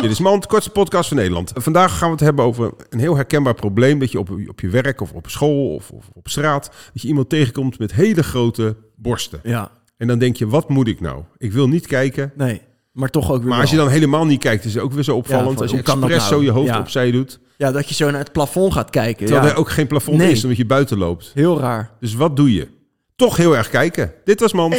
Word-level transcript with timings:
Dit 0.00 0.10
is 0.10 0.18
Mand, 0.20 0.46
kortste 0.46 0.70
podcast 0.70 1.08
van 1.08 1.16
Nederland. 1.16 1.52
Vandaag 1.54 1.98
gaan 1.98 2.06
we 2.08 2.14
het 2.14 2.24
hebben 2.24 2.44
over 2.44 2.72
een 2.90 2.98
heel 2.98 3.14
herkenbaar 3.16 3.54
probleem 3.54 3.98
dat 3.98 4.12
je 4.12 4.18
op, 4.18 4.30
op 4.48 4.60
je 4.60 4.68
werk 4.68 5.00
of 5.00 5.12
op 5.12 5.28
school 5.28 5.74
of, 5.74 5.90
of 5.90 6.08
op 6.12 6.28
straat, 6.28 6.70
dat 6.92 7.02
je 7.02 7.08
iemand 7.08 7.28
tegenkomt 7.28 7.78
met 7.78 7.92
hele 7.92 8.22
grote 8.22 8.76
borsten. 8.96 9.40
Ja, 9.42 9.70
En 9.96 10.06
dan 10.06 10.18
denk 10.18 10.36
je, 10.36 10.46
wat 10.48 10.68
moet 10.68 10.88
ik 10.88 11.00
nou? 11.00 11.22
Ik 11.38 11.52
wil 11.52 11.68
niet 11.68 11.86
kijken. 11.86 12.32
nee. 12.36 12.60
Maar 12.92 13.08
toch 13.10 13.30
ook 13.32 13.38
weer 13.40 13.48
Maar 13.48 13.60
als 13.60 13.70
je 13.70 13.76
wel. 13.76 13.84
dan 13.84 13.94
helemaal 13.94 14.24
niet 14.24 14.40
kijkt, 14.40 14.64
is 14.64 14.74
het 14.74 14.82
ook 14.82 14.92
weer 14.92 15.02
zo 15.02 15.16
opvallend. 15.16 15.52
van, 15.52 15.62
als 15.62 15.70
je 15.70 15.76
expres 15.78 16.08
nou? 16.08 16.20
zo 16.20 16.42
je 16.42 16.50
hoofd 16.50 16.68
Ja. 16.68 16.78
opzij 16.78 17.10
doet, 17.10 17.40
Ja, 17.56 17.72
dat 17.72 17.88
je 17.88 17.94
zo 17.94 18.10
naar 18.10 18.20
het 18.20 18.32
plafond 18.32 18.72
gaat 18.72 18.90
kijken. 18.90 19.26
terwijl 19.26 19.46
ja. 19.46 19.52
er 19.52 19.58
ook 19.58 19.70
geen 19.70 19.86
plafond 19.86 20.16
Nee. 20.18 20.30
is, 20.30 20.42
omdat 20.42 20.56
je 20.58 20.66
buiten 20.66 20.98
loopt. 20.98 21.30
Heel 21.34 21.58
raar. 21.60 21.90
Dus 22.00 22.14
wat 22.14 22.36
doe 22.36 22.52
je? 22.54 22.68
toch 23.16 23.36
heel 23.36 23.56
erg 23.56 23.68
kijken. 23.70 24.14
Dit 24.24 24.40
was 24.40 24.52
Mand. 24.52 24.74